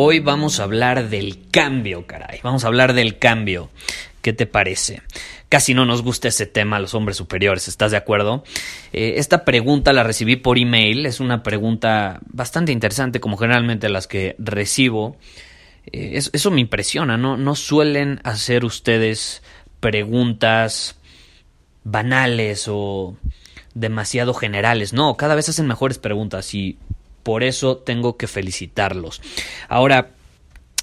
[0.00, 2.38] Hoy vamos a hablar del cambio, caray.
[2.44, 3.68] Vamos a hablar del cambio.
[4.22, 5.02] ¿Qué te parece?
[5.48, 8.44] Casi no nos gusta ese tema a los hombres superiores, ¿estás de acuerdo?
[8.92, 14.06] Eh, esta pregunta la recibí por email, es una pregunta bastante interesante como generalmente las
[14.06, 15.16] que recibo.
[15.86, 17.36] Eh, eso, eso, me impresiona, ¿no?
[17.36, 19.42] No suelen hacer ustedes
[19.80, 20.96] preguntas
[21.82, 23.16] banales o
[23.74, 26.78] demasiado generales, no, cada vez hacen mejores preguntas y
[27.28, 29.20] por eso tengo que felicitarlos.
[29.68, 30.12] Ahora,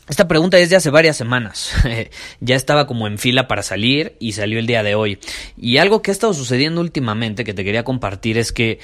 [0.08, 1.72] esta pregunta es de hace varias semanas.
[2.40, 5.20] ya estaba como en fila para salir y salió el día de hoy.
[5.58, 8.80] Y algo que ha estado sucediendo últimamente que te quería compartir es que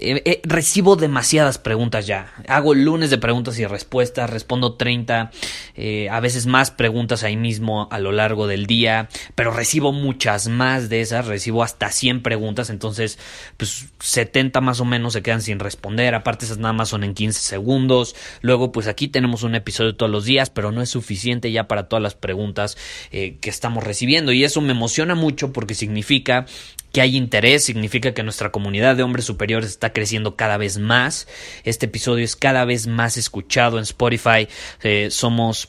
[0.00, 2.32] eh, eh, recibo demasiadas preguntas ya.
[2.46, 5.32] Hago lunes de preguntas y respuestas, respondo 30,
[5.74, 10.46] eh, a veces más preguntas ahí mismo a lo largo del día, pero recibo muchas
[10.46, 13.18] más de esas, recibo hasta 100 preguntas, entonces
[13.56, 17.14] pues 70 más o menos se quedan sin responder, aparte esas nada más son en
[17.14, 18.14] 15 segundos.
[18.40, 21.88] Luego pues aquí tenemos un episodio todos los días, pero no es suficiente ya para
[21.88, 22.76] todas las preguntas
[23.10, 26.46] que estamos recibiendo y eso me emociona mucho porque significa
[26.92, 31.28] que hay interés, significa que nuestra comunidad de hombres superiores está creciendo cada vez más.
[31.64, 34.48] Este episodio es cada vez más escuchado en Spotify.
[34.82, 35.68] Eh, somos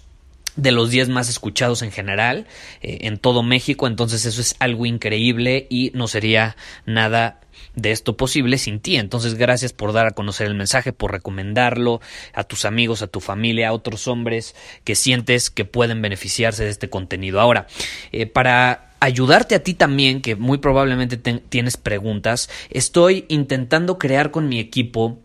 [0.55, 2.45] de los 10 más escuchados en general
[2.81, 7.38] eh, en todo México, entonces eso es algo increíble y no sería nada
[7.81, 8.95] de esto posible sin ti.
[8.95, 12.01] Entonces, gracias por dar a conocer el mensaje, por recomendarlo
[12.33, 16.69] a tus amigos, a tu familia, a otros hombres que sientes que pueden beneficiarse de
[16.69, 17.39] este contenido.
[17.39, 17.67] Ahora,
[18.11, 24.49] eh, para ayudarte a ti también, que muy probablemente tienes preguntas, estoy intentando crear con
[24.49, 25.19] mi equipo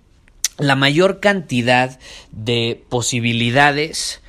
[0.59, 1.99] la mayor cantidad
[2.31, 4.23] de posibilidades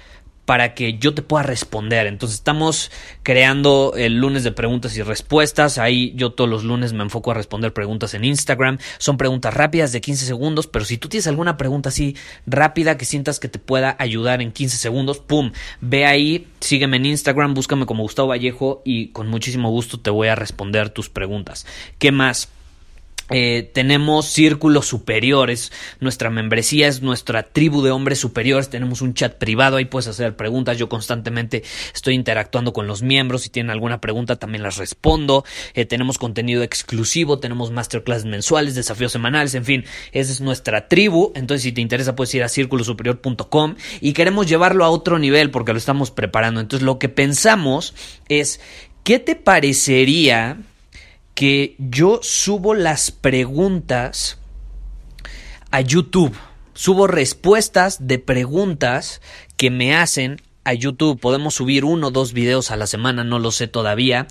[0.46, 2.08] para que yo te pueda responder.
[2.08, 2.92] Entonces estamos
[3.24, 5.78] creando el lunes de preguntas y respuestas.
[5.78, 8.78] Ahí yo todos los lunes me enfoco a responder preguntas en Instagram.
[8.98, 13.06] Son preguntas rápidas de 15 segundos, pero si tú tienes alguna pregunta así rápida que
[13.06, 15.52] sientas que te pueda ayudar en 15 segundos, ¡pum!
[15.82, 20.28] Ve ahí, sígueme en Instagram, búscame como Gustavo Vallejo y con muchísimo gusto te voy
[20.28, 21.66] a responder tus preguntas.
[21.98, 22.50] ¿Qué más?
[23.31, 29.36] Eh, tenemos círculos superiores, nuestra membresía es nuestra tribu de hombres superiores, tenemos un chat
[29.40, 34.00] privado, ahí puedes hacer preguntas, yo constantemente estoy interactuando con los miembros, si tienen alguna
[34.00, 35.44] pregunta también las respondo,
[35.74, 41.31] eh, tenemos contenido exclusivo, tenemos masterclass mensuales, desafíos semanales, en fin, esa es nuestra tribu,
[41.34, 45.72] entonces si te interesa puedes ir a círculosuperior.com y queremos llevarlo a otro nivel porque
[45.72, 47.96] lo estamos preparando, entonces lo que pensamos
[48.30, 48.59] es,
[49.03, 50.59] ¿qué te parecería?
[51.35, 54.40] Que yo subo las preguntas
[55.69, 56.35] a YouTube.
[56.73, 59.22] Subo respuestas de preguntas
[59.57, 61.19] que me hacen a YouTube.
[61.19, 64.28] Podemos subir uno o dos videos a la semana, no lo sé todavía,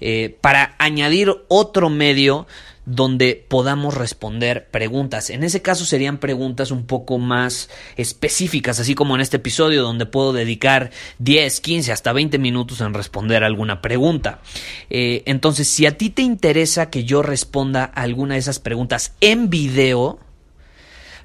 [0.00, 2.46] eh, para añadir otro medio
[2.88, 5.28] donde podamos responder preguntas.
[5.28, 10.06] En ese caso serían preguntas un poco más específicas, así como en este episodio donde
[10.06, 14.40] puedo dedicar 10, 15, hasta 20 minutos en responder alguna pregunta.
[14.88, 19.50] Eh, entonces, si a ti te interesa que yo responda alguna de esas preguntas en
[19.50, 20.18] video,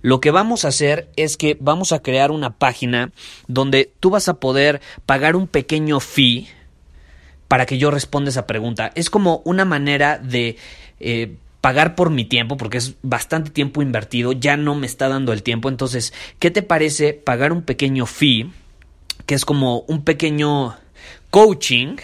[0.02, 3.14] lo que vamos a hacer es que vamos a crear una página
[3.48, 6.50] donde tú vas a poder pagar un pequeño fee
[7.48, 8.92] para que yo responda esa pregunta.
[8.96, 10.58] Es como una manera de
[11.00, 15.32] eh, pagar por mi tiempo, porque es bastante tiempo invertido, ya no me está dando
[15.32, 15.70] el tiempo.
[15.70, 18.52] Entonces, ¿qué te parece pagar un pequeño fee,
[19.26, 20.76] que es como un pequeño
[21.30, 21.96] coaching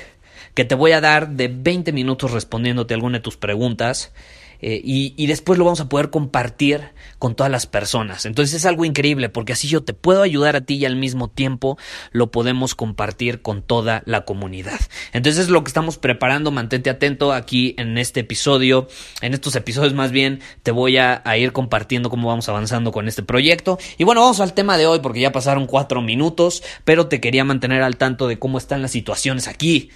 [0.53, 4.13] que te voy a dar de 20 minutos respondiéndote alguna de tus preguntas?
[4.61, 6.81] Eh, y, después lo vamos a poder compartir
[7.17, 8.25] con todas las personas.
[8.25, 11.29] Entonces es algo increíble porque así yo te puedo ayudar a ti y al mismo
[11.29, 11.77] tiempo
[12.11, 14.79] lo podemos compartir con toda la comunidad.
[15.13, 18.87] Entonces es lo que estamos preparando, mantente atento aquí en este episodio,
[19.21, 23.07] en estos episodios más bien te voy a, a ir compartiendo cómo vamos avanzando con
[23.07, 23.79] este proyecto.
[23.97, 27.45] Y bueno, vamos al tema de hoy porque ya pasaron cuatro minutos, pero te quería
[27.45, 29.89] mantener al tanto de cómo están las situaciones aquí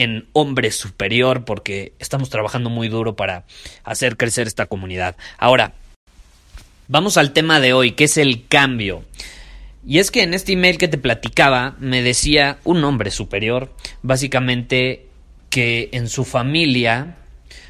[0.00, 3.44] en hombre superior porque estamos trabajando muy duro para
[3.84, 5.14] hacer crecer esta comunidad.
[5.36, 5.74] Ahora,
[6.88, 9.04] vamos al tema de hoy, que es el cambio.
[9.86, 15.06] Y es que en este email que te platicaba me decía un hombre superior, básicamente
[15.50, 17.16] que en su familia,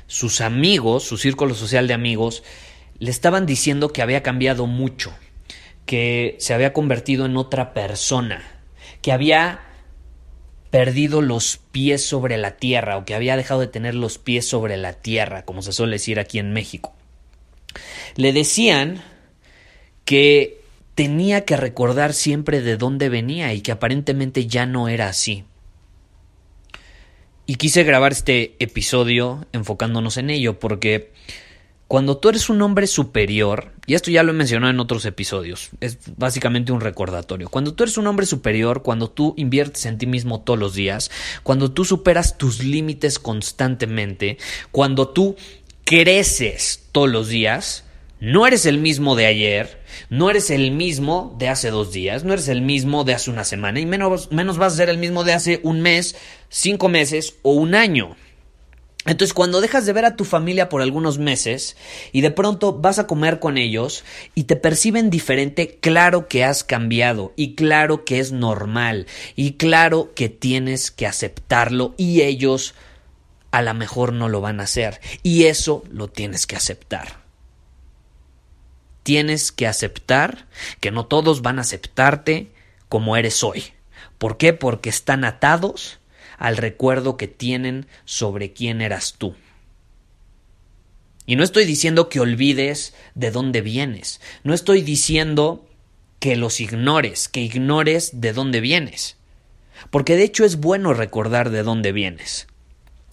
[0.06, 2.44] sus amigos, su círculo social de amigos,
[3.00, 5.12] le estaban diciendo que había cambiado mucho,
[5.84, 8.44] que se había convertido en otra persona,
[9.02, 9.62] que había
[10.70, 14.76] perdido los pies sobre la tierra o que había dejado de tener los pies sobre
[14.76, 16.94] la tierra, como se suele decir aquí en México.
[18.16, 19.02] Le decían
[20.04, 20.60] que
[20.94, 25.44] tenía que recordar siempre de dónde venía y que aparentemente ya no era así.
[27.46, 31.10] Y quise grabar este episodio enfocándonos en ello porque
[31.90, 35.70] cuando tú eres un hombre superior, y esto ya lo he mencionado en otros episodios,
[35.80, 40.06] es básicamente un recordatorio, cuando tú eres un hombre superior, cuando tú inviertes en ti
[40.06, 41.10] mismo todos los días,
[41.42, 44.38] cuando tú superas tus límites constantemente,
[44.70, 45.34] cuando tú
[45.82, 47.82] creces todos los días,
[48.20, 52.34] no eres el mismo de ayer, no eres el mismo de hace dos días, no
[52.34, 55.24] eres el mismo de hace una semana y menos, menos vas a ser el mismo
[55.24, 56.14] de hace un mes,
[56.50, 58.14] cinco meses o un año.
[59.10, 61.76] Entonces, cuando dejas de ver a tu familia por algunos meses
[62.12, 64.04] y de pronto vas a comer con ellos
[64.36, 70.12] y te perciben diferente, claro que has cambiado y claro que es normal y claro
[70.14, 72.76] que tienes que aceptarlo y ellos
[73.50, 77.18] a lo mejor no lo van a hacer y eso lo tienes que aceptar.
[79.02, 80.46] Tienes que aceptar
[80.78, 82.52] que no todos van a aceptarte
[82.88, 83.64] como eres hoy.
[84.18, 84.52] ¿Por qué?
[84.52, 85.99] Porque están atados
[86.40, 89.36] al recuerdo que tienen sobre quién eras tú.
[91.26, 95.68] Y no estoy diciendo que olvides de dónde vienes, no estoy diciendo
[96.18, 99.16] que los ignores, que ignores de dónde vienes,
[99.90, 102.48] porque de hecho es bueno recordar de dónde vienes.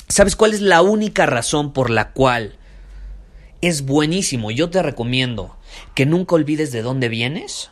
[0.07, 2.55] ¿Sabes cuál es la única razón por la cual
[3.59, 4.51] es buenísimo?
[4.51, 5.57] Yo te recomiendo
[5.95, 7.71] que nunca olvides de dónde vienes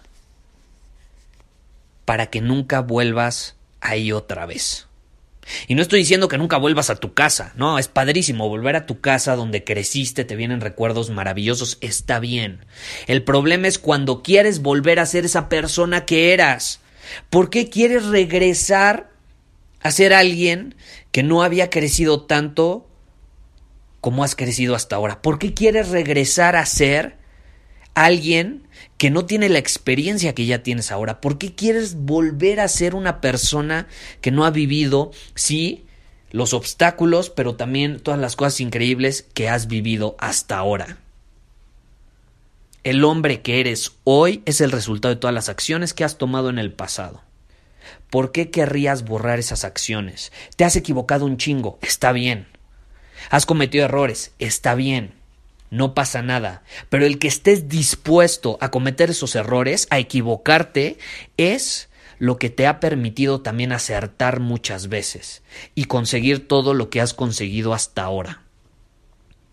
[2.03, 4.87] para que nunca vuelvas ahí otra vez.
[5.67, 8.85] Y no estoy diciendo que nunca vuelvas a tu casa, no, es padrísimo volver a
[8.85, 12.65] tu casa donde creciste, te vienen recuerdos maravillosos, está bien.
[13.07, 16.79] El problema es cuando quieres volver a ser esa persona que eras.
[17.29, 19.11] ¿Por qué quieres regresar
[19.81, 20.75] a ser alguien
[21.11, 22.89] que no había crecido tanto
[24.01, 25.21] como has crecido hasta ahora?
[25.21, 27.17] ¿Por qué quieres regresar a ser
[27.93, 28.64] alguien
[28.97, 31.21] que no tiene la experiencia que ya tienes ahora?
[31.21, 33.87] ¿Por qué quieres volver a ser una persona
[34.21, 35.85] que no ha vivido, sí,
[36.31, 40.97] los obstáculos, pero también todas las cosas increíbles que has vivido hasta ahora?
[42.83, 46.49] El hombre que eres hoy es el resultado de todas las acciones que has tomado
[46.49, 47.23] en el pasado.
[48.09, 50.31] ¿Por qué querrías borrar esas acciones?
[50.55, 52.47] Te has equivocado un chingo, está bien.
[53.29, 55.24] Has cometido errores, está bien
[55.69, 56.63] no pasa nada.
[56.89, 60.97] Pero el que estés dispuesto a cometer esos errores, a equivocarte,
[61.37, 61.89] es
[62.19, 67.13] lo que te ha permitido también acertar muchas veces y conseguir todo lo que has
[67.13, 68.41] conseguido hasta ahora.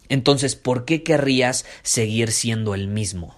[0.09, 3.37] Entonces, ¿por qué querrías seguir siendo el mismo?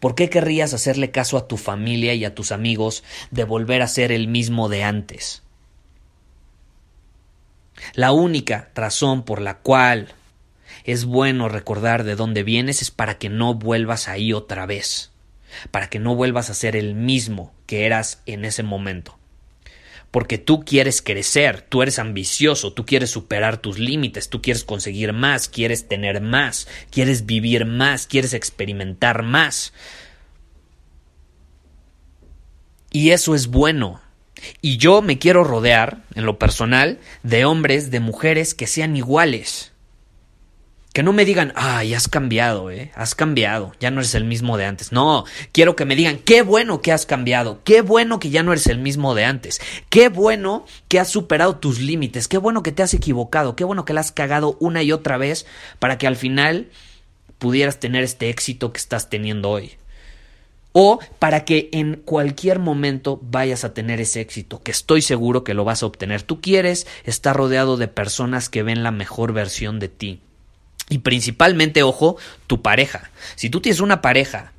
[0.00, 3.88] ¿Por qué querrías hacerle caso a tu familia y a tus amigos de volver a
[3.88, 5.42] ser el mismo de antes?
[7.94, 10.14] La única razón por la cual
[10.84, 15.10] es bueno recordar de dónde vienes es para que no vuelvas ahí otra vez,
[15.70, 19.18] para que no vuelvas a ser el mismo que eras en ese momento.
[20.10, 25.14] Porque tú quieres crecer, tú eres ambicioso, tú quieres superar tus límites, tú quieres conseguir
[25.14, 29.72] más, quieres tener más, quieres vivir más, quieres experimentar más.
[32.90, 34.02] Y eso es bueno.
[34.60, 39.71] Y yo me quiero rodear, en lo personal, de hombres, de mujeres que sean iguales
[40.92, 44.58] que no me digan, ay, has cambiado, eh, has cambiado, ya no eres el mismo
[44.58, 44.92] de antes.
[44.92, 48.52] No, quiero que me digan, qué bueno que has cambiado, qué bueno que ya no
[48.52, 52.72] eres el mismo de antes, qué bueno que has superado tus límites, qué bueno que
[52.72, 55.46] te has equivocado, qué bueno que la has cagado una y otra vez
[55.78, 56.68] para que al final
[57.38, 59.72] pudieras tener este éxito que estás teniendo hoy.
[60.74, 65.52] O para que en cualquier momento vayas a tener ese éxito, que estoy seguro que
[65.52, 66.22] lo vas a obtener.
[66.22, 70.20] Tú quieres estar rodeado de personas que ven la mejor versión de ti
[70.88, 73.10] Y principalmente, ojo, tu pareja.
[73.34, 74.52] Si tú tienes una pareja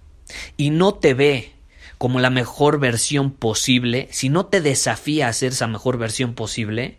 [0.57, 1.51] y no te ve
[1.97, 6.97] como la mejor versión posible, si no te desafía a ser esa mejor versión posible,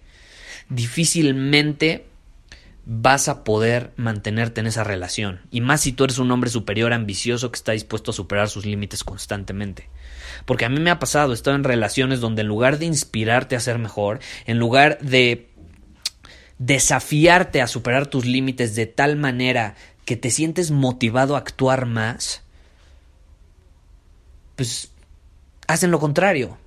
[0.69, 2.07] difícilmente
[2.87, 5.41] vas a poder mantenerte en esa relación.
[5.51, 8.67] Y más si tú eres un hombre superior ambicioso que está dispuesto a superar sus
[8.67, 9.89] límites constantemente.
[10.45, 13.57] Porque a mí me ha pasado, he estado en relaciones donde en lugar de inspirarte
[13.57, 15.49] a ser mejor, en lugar de
[16.59, 22.43] desafiarte a superar tus límites de tal manera que te sientes motivado a actuar más,
[24.57, 24.91] pues
[25.67, 26.59] hacen lo contrario.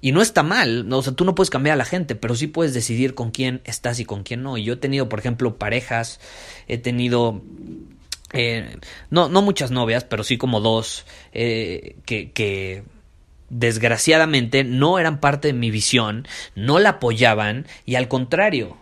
[0.00, 2.46] Y no está mal, o sea, tú no puedes cambiar a la gente, pero sí
[2.46, 4.56] puedes decidir con quién estás y con quién no.
[4.56, 6.20] Y yo he tenido, por ejemplo, parejas,
[6.68, 7.42] he tenido
[8.32, 8.76] eh,
[9.10, 12.84] no, no muchas novias, pero sí como dos, eh, que, que
[13.48, 18.76] desgraciadamente no eran parte de mi visión, no la apoyaban y al contrario,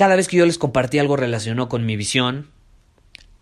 [0.00, 2.48] cada vez que yo les compartía algo relacionado con mi visión,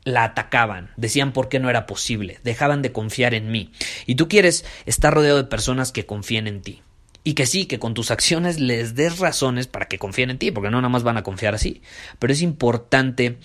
[0.03, 3.71] la atacaban, decían por qué no era posible, dejaban de confiar en mí.
[4.07, 6.83] Y tú quieres estar rodeado de personas que confíen en ti.
[7.23, 10.50] Y que sí, que con tus acciones les des razones para que confíen en ti,
[10.50, 11.81] porque no nada más van a confiar así.
[12.19, 13.37] Pero es importante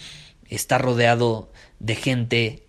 [0.49, 2.63] estar rodeado de gente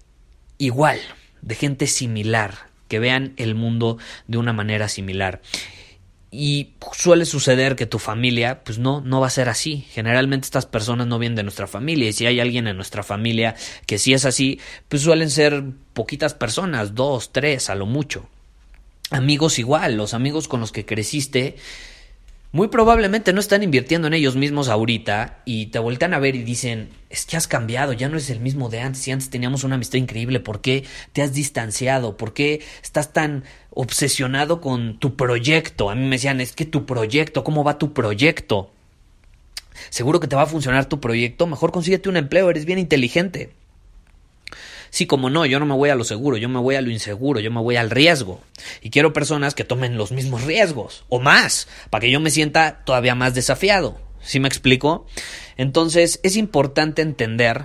[0.58, 1.00] igual,
[1.40, 2.54] de gente similar,
[2.88, 3.96] que vean el mundo
[4.26, 5.40] de una manera similar.
[6.36, 9.86] Y suele suceder que tu familia, pues no, no va a ser así.
[9.92, 12.08] Generalmente estas personas no vienen de nuestra familia.
[12.08, 13.54] Y si hay alguien en nuestra familia
[13.86, 15.62] que sí es así, pues suelen ser
[15.92, 18.28] poquitas personas, dos, tres, a lo mucho.
[19.10, 21.54] Amigos igual, los amigos con los que creciste,
[22.54, 26.44] muy probablemente no están invirtiendo en ellos mismos ahorita y te vueltan a ver y
[26.44, 29.64] dicen, es que has cambiado, ya no es el mismo de antes, y antes teníamos
[29.64, 32.16] una amistad increíble, ¿por qué te has distanciado?
[32.16, 35.90] ¿Por qué estás tan obsesionado con tu proyecto?
[35.90, 38.70] A mí me decían, es que tu proyecto, ¿cómo va tu proyecto?
[39.90, 43.50] Seguro que te va a funcionar tu proyecto, mejor consíguete un empleo, eres bien inteligente.
[44.94, 46.88] Sí, como no, yo no me voy a lo seguro, yo me voy a lo
[46.88, 48.40] inseguro, yo me voy al riesgo.
[48.80, 52.84] Y quiero personas que tomen los mismos riesgos, o más, para que yo me sienta
[52.84, 54.00] todavía más desafiado.
[54.22, 55.04] ¿Sí me explico?
[55.56, 57.62] Entonces, es importante entender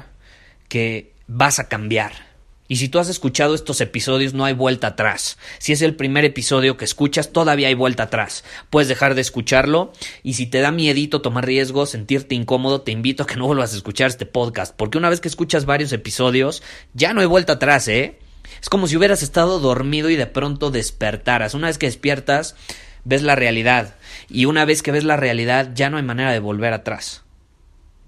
[0.69, 2.28] que vas a cambiar
[2.69, 5.39] y si tú has escuchado estos episodios, no hay vuelta atrás.
[5.57, 8.43] Si es el primer episodio que escuchas, todavía hay vuelta atrás.
[8.69, 9.91] Puedes dejar de escucharlo.
[10.21, 13.73] Y si te da miedito tomar riesgos, sentirte incómodo, te invito a que no vuelvas
[13.73, 14.75] a escuchar este podcast.
[14.75, 16.61] Porque una vez que escuchas varios episodios,
[16.93, 18.19] ya no hay vuelta atrás, ¿eh?
[18.61, 21.55] Es como si hubieras estado dormido y de pronto despertaras.
[21.55, 22.55] Una vez que despiertas,
[23.03, 23.95] ves la realidad.
[24.29, 27.23] Y una vez que ves la realidad, ya no hay manera de volver atrás.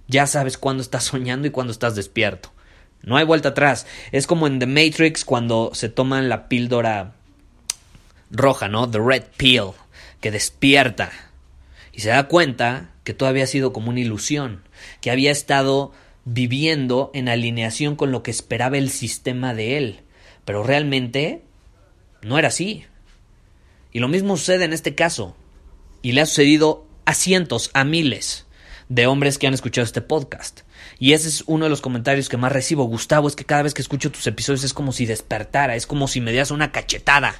[0.07, 2.51] Ya sabes cuándo estás soñando y cuándo estás despierto.
[3.03, 3.87] No hay vuelta atrás.
[4.11, 7.13] Es como en The Matrix cuando se toman la píldora
[8.29, 8.89] roja, ¿no?
[8.89, 9.71] The Red Pill,
[10.19, 11.11] que despierta
[11.93, 14.63] y se da cuenta que todo había sido como una ilusión,
[15.01, 15.91] que había estado
[16.23, 19.99] viviendo en alineación con lo que esperaba el sistema de él,
[20.45, 21.41] pero realmente
[22.21, 22.85] no era así.
[23.91, 25.35] Y lo mismo sucede en este caso,
[26.01, 28.45] y le ha sucedido a cientos, a miles
[28.91, 30.61] de hombres que han escuchado este podcast.
[30.99, 32.83] Y ese es uno de los comentarios que más recibo.
[32.83, 36.09] Gustavo, es que cada vez que escucho tus episodios es como si despertara, es como
[36.09, 37.33] si me dieras una cachetada.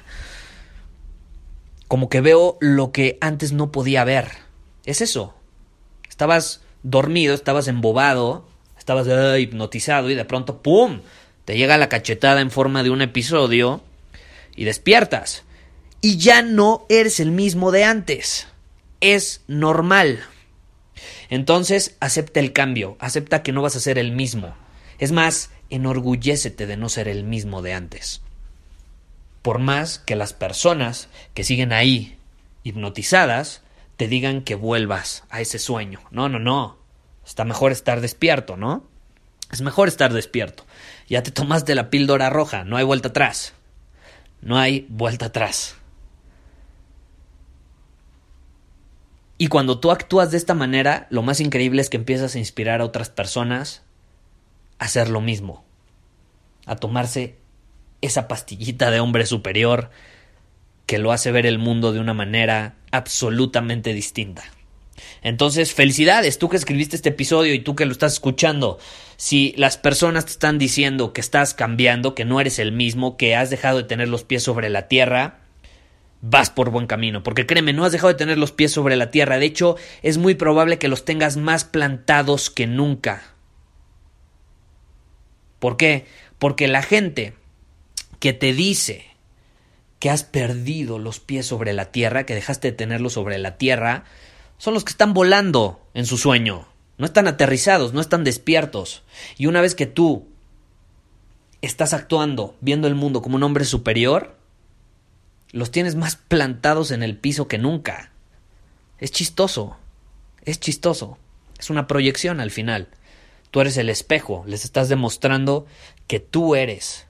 [1.88, 4.30] Como que veo lo que antes no podía ver.
[4.86, 5.34] Es eso.
[6.08, 11.02] Estabas dormido, estabas embobado, estabas ah, hipnotizado y de pronto, ¡pum!
[11.44, 13.82] Te llega la cachetada en forma de un episodio
[14.56, 15.42] y despiertas.
[16.00, 18.46] Y ya no eres el mismo de antes.
[19.02, 20.24] Es normal.
[21.32, 24.54] Entonces, acepta el cambio, acepta que no vas a ser el mismo.
[24.98, 28.20] Es más, enorgullécete de no ser el mismo de antes.
[29.40, 32.18] Por más que las personas que siguen ahí,
[32.64, 33.62] hipnotizadas,
[33.96, 36.00] te digan que vuelvas a ese sueño.
[36.10, 36.76] No, no, no.
[37.26, 38.86] Está mejor estar despierto, ¿no?
[39.50, 40.66] Es mejor estar despierto.
[41.08, 43.54] Ya te tomaste la píldora roja, no hay vuelta atrás.
[44.42, 45.76] No hay vuelta atrás.
[49.42, 52.80] Y cuando tú actúas de esta manera, lo más increíble es que empiezas a inspirar
[52.80, 53.82] a otras personas
[54.78, 55.64] a hacer lo mismo,
[56.64, 57.34] a tomarse
[58.02, 59.90] esa pastillita de hombre superior
[60.86, 64.44] que lo hace ver el mundo de una manera absolutamente distinta.
[65.22, 68.78] Entonces, felicidades, tú que escribiste este episodio y tú que lo estás escuchando.
[69.16, 73.34] Si las personas te están diciendo que estás cambiando, que no eres el mismo, que
[73.34, 75.41] has dejado de tener los pies sobre la tierra,
[76.22, 79.10] vas por buen camino, porque créeme, no has dejado de tener los pies sobre la
[79.10, 83.22] tierra, de hecho es muy probable que los tengas más plantados que nunca.
[85.58, 86.06] ¿Por qué?
[86.38, 87.34] Porque la gente
[88.20, 89.06] que te dice
[89.98, 94.04] que has perdido los pies sobre la tierra, que dejaste de tenerlos sobre la tierra,
[94.58, 96.68] son los que están volando en su sueño.
[96.98, 99.02] no están aterrizados, no están despiertos.
[99.36, 100.28] Y una vez que tú
[101.62, 104.36] estás actuando, viendo el mundo como un hombre superior,
[105.52, 108.10] los tienes más plantados en el piso que nunca.
[108.98, 109.76] Es chistoso,
[110.44, 111.18] es chistoso,
[111.58, 112.88] es una proyección al final.
[113.50, 115.66] Tú eres el espejo, les estás demostrando
[116.06, 117.06] que tú eres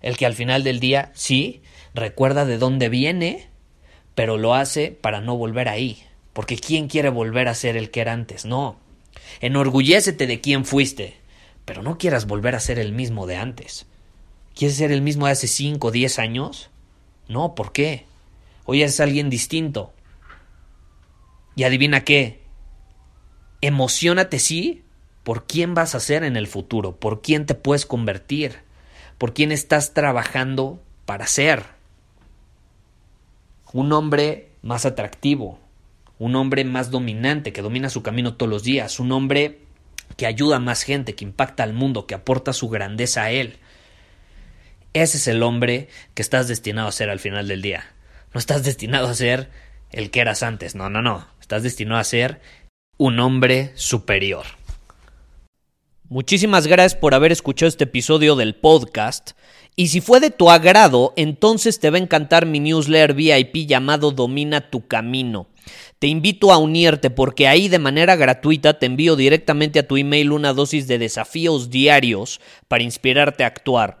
[0.00, 1.62] el que al final del día, sí,
[1.94, 3.48] recuerda de dónde viene,
[4.14, 6.02] pero lo hace para no volver ahí.
[6.32, 8.44] Porque ¿quién quiere volver a ser el que era antes?
[8.44, 8.78] No.
[9.40, 11.16] Enorgullécete de quién fuiste,
[11.64, 13.86] pero no quieras volver a ser el mismo de antes.
[14.54, 16.70] ¿Quieres ser el mismo de hace 5 o 10 años?
[17.28, 18.06] No, ¿por qué?
[18.64, 19.92] Hoy eres alguien distinto.
[21.54, 22.42] Y adivina qué.
[23.60, 24.84] Emocionate, sí,
[25.22, 28.60] por quién vas a ser en el futuro, por quién te puedes convertir,
[29.18, 31.64] por quién estás trabajando para ser.
[33.72, 35.58] Un hombre más atractivo,
[36.18, 39.60] un hombre más dominante, que domina su camino todos los días, un hombre
[40.16, 43.58] que ayuda a más gente, que impacta al mundo, que aporta su grandeza a él.
[45.02, 47.84] Ese es el hombre que estás destinado a ser al final del día.
[48.32, 49.50] No estás destinado a ser
[49.92, 51.28] el que eras antes, no, no, no.
[51.38, 52.40] Estás destinado a ser
[52.96, 54.46] un hombre superior.
[56.08, 59.32] Muchísimas gracias por haber escuchado este episodio del podcast.
[59.74, 64.12] Y si fue de tu agrado, entonces te va a encantar mi newsletter VIP llamado
[64.12, 65.48] Domina tu Camino.
[65.98, 70.32] Te invito a unirte porque ahí de manera gratuita te envío directamente a tu email
[70.32, 74.00] una dosis de desafíos diarios para inspirarte a actuar.